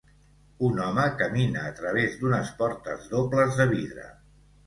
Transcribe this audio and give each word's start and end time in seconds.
Un 0.67 0.79
home 0.85 1.03
camina 1.17 1.65
a 1.71 1.75
través 1.81 2.17
d'unes 2.21 2.49
portes 2.63 3.05
dobles 3.13 3.59
de 3.61 3.67
vidre. 3.77 4.09